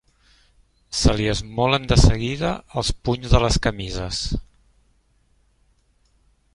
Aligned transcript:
Se 0.99 1.13
li 1.19 1.27
esmolen 1.33 1.85
de 1.91 1.97
seguida 2.05 2.51
els 2.83 2.91
punys 3.09 3.35
de 3.37 3.43
les 3.45 3.61
camises. 3.67 4.25